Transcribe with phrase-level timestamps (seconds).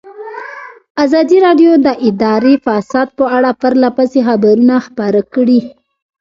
[1.05, 5.59] ازادي راډیو د اداري فساد په اړه پرله پسې خبرونه خپاره کړي.